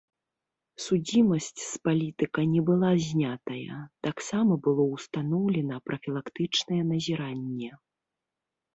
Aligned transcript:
Судзімасць 0.85 1.49
з 1.63 1.75
палітыка 1.87 2.41
не 2.55 2.61
была 2.71 2.91
знятая, 3.09 3.77
таксама 4.09 4.53
было 4.71 4.83
ўстаноўлена 4.95 5.75
прафілактычнае 5.93 6.83
назіранне. 6.93 7.71